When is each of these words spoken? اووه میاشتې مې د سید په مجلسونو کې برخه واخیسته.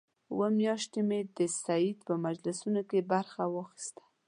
اووه 0.31 0.49
میاشتې 0.59 1.01
مې 1.07 1.19
د 1.37 1.39
سید 1.63 1.97
په 2.07 2.13
مجلسونو 2.25 2.81
کې 2.89 3.07
برخه 3.11 3.43
واخیسته. 3.55 4.03